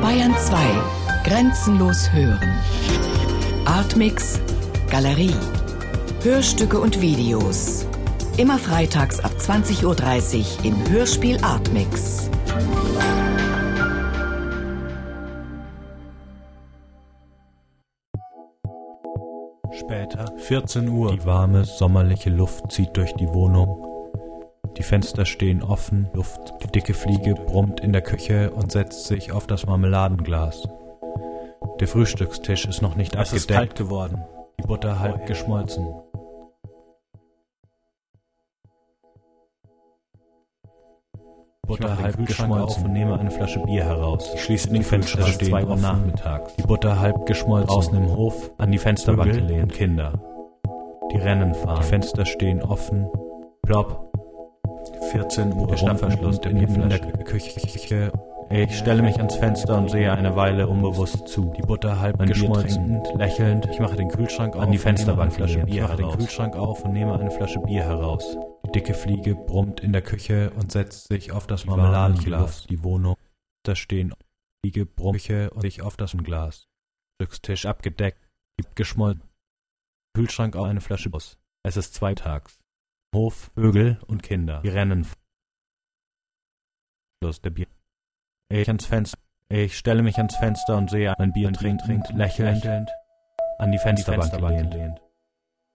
Bayern 0.00 0.34
2. 0.36 0.56
Grenzenlos 1.24 2.12
hören. 2.12 2.52
Artmix. 3.64 4.40
Galerie. 4.90 5.34
Hörstücke 6.22 6.80
und 6.80 7.00
Videos. 7.00 7.86
Immer 8.36 8.58
freitags 8.58 9.20
ab 9.20 9.32
20.30 9.38 9.84
Uhr 9.84 10.64
im 10.64 10.90
Hörspiel 10.90 11.38
Artmix. 11.42 12.30
Später, 19.72 20.32
14 20.38 20.88
Uhr. 20.88 21.12
Die 21.12 21.24
warme, 21.24 21.64
sommerliche 21.64 22.30
Luft 22.30 22.72
zieht 22.72 22.96
durch 22.96 23.14
die 23.14 23.28
Wohnung. 23.28 23.91
Die 24.76 24.82
Fenster 24.82 25.26
stehen 25.26 25.62
offen, 25.62 26.08
Luft, 26.14 26.54
die 26.62 26.68
dicke 26.68 26.94
Fliege 26.94 27.34
brummt 27.34 27.80
in 27.80 27.92
der 27.92 28.02
Küche 28.02 28.50
und 28.52 28.72
setzt 28.72 29.06
sich 29.06 29.30
auf 29.32 29.46
das 29.46 29.66
Marmeladenglas. 29.66 30.66
Der 31.80 31.88
Frühstückstisch 31.88 32.64
ist 32.66 32.80
noch 32.80 32.96
nicht 32.96 33.14
es 33.14 33.20
abgedeckt. 33.20 33.50
ist 33.50 33.56
kalt 33.56 33.74
geworden. 33.76 34.24
Die 34.58 34.66
Butter 34.66 34.98
halb 35.00 35.26
geschmolzen. 35.26 35.86
Butter 41.66 41.98
halb 41.98 42.26
geschmolzen 42.26 42.84
und 42.84 42.92
nehme 42.92 43.18
eine 43.18 43.30
Flasche 43.30 43.60
Bier 43.60 43.84
heraus. 43.84 44.32
Ich 44.34 44.44
schließe 44.44 44.68
Die 44.68 44.74
den 44.74 44.82
Fenster 44.82 45.26
stehen 45.26 45.48
zwei 45.48 45.64
Uhr 45.64 45.76
nachmittags. 45.76 46.54
Die 46.56 46.62
Butter 46.62 47.00
halb 47.00 47.24
geschmolzen. 47.26 47.70
Außen 47.70 47.96
im 47.96 48.14
Hof, 48.14 48.50
an 48.58 48.72
die 48.72 48.78
Fensterbank 48.78 49.32
gelehnt. 49.32 49.72
Kinder. 49.72 50.20
Die 51.12 51.18
Rennen 51.18 51.54
fahren. 51.54 51.80
Die 51.80 51.86
Fenster 51.86 52.26
stehen 52.26 52.62
offen. 52.62 53.08
Plopp. 53.62 54.11
14 55.12 55.52
Uhr. 55.52 55.66
Der 55.66 55.76
Schnappverschluss 55.76 56.40
der 56.40 56.52
in, 56.52 56.56
in 56.56 56.88
der 56.88 56.98
Bierflasche. 56.98 57.24
Küche. 57.24 58.12
Ich 58.50 58.78
stelle 58.78 59.02
mich 59.02 59.16
ans 59.16 59.36
Fenster 59.36 59.78
und 59.78 59.90
sehe 59.90 60.10
eine 60.12 60.36
Weile 60.36 60.68
unbewusst 60.68 61.28
zu. 61.28 61.52
Die 61.56 61.62
Butter 61.62 62.00
halb 62.00 62.18
Mein 62.18 62.28
geschmolzen. 62.28 63.02
lächelnd. 63.16 63.66
Ich 63.70 63.78
mache 63.78 63.96
den 63.96 64.08
Kühlschrank 64.08 64.56
auf. 64.56 64.62
An 64.62 64.72
die 64.72 64.78
Fensterbank 64.78 65.32
Flasche. 65.32 65.64
Bier 65.64 65.74
Ich 65.74 65.80
mache 65.82 65.96
den 65.96 66.06
heraus. 66.06 66.18
Kühlschrank 66.18 66.56
auf 66.56 66.84
und 66.84 66.92
nehme 66.92 67.18
eine 67.18 67.30
Flasche 67.30 67.60
Bier 67.60 67.84
heraus. 67.84 68.36
Die 68.66 68.72
dicke 68.72 68.94
Fliege 68.94 69.34
brummt 69.34 69.80
in 69.80 69.92
der 69.92 70.02
Küche 70.02 70.50
und 70.56 70.72
setzt 70.72 71.08
sich 71.08 71.32
auf 71.32 71.46
das 71.46 71.66
Marmeladenglas. 71.66 72.66
Die 72.68 72.82
Wohnung. 72.82 73.16
Da 73.64 73.76
stehen 73.76 74.14
Fliege 74.64 74.86
brummt 74.86 75.52
und 75.52 75.60
sich 75.60 75.82
auf 75.82 75.96
das 75.96 76.16
Glas. 76.16 76.68
Stückstisch 77.20 77.66
abgedeckt. 77.66 78.18
Gibt 78.56 78.76
geschmolzen. 78.76 79.22
Kühlschrank 80.14 80.56
auf 80.56 80.66
eine 80.66 80.80
Flasche 80.80 81.10
Bus. 81.10 81.38
Es 81.62 81.76
ist 81.76 81.94
zweitags. 81.94 82.61
Hof, 83.14 83.50
Vögel 83.54 83.98
und 84.06 84.22
Kinder. 84.22 84.60
Die 84.64 84.68
rennen. 84.68 85.06
Schluss 87.22 87.42
der 87.42 87.50
Bier. 87.50 87.66
Ich 88.48 88.68
ans 88.68 88.86
Fenster. 88.86 89.18
Ich 89.50 89.76
stelle 89.76 90.02
mich 90.02 90.16
ans 90.16 90.34
Fenster 90.36 90.78
und 90.78 90.88
sehe 90.88 91.12
mein 91.18 91.32
Bier 91.32 91.52
trinkt, 91.52 91.84
trinkt, 91.84 92.10
lächelnd, 92.14 92.64
an 93.58 93.70
die 93.70 93.78
Fensterbank, 93.78 94.30
Fensterbank 94.30 94.70
gelehnt. 94.70 95.00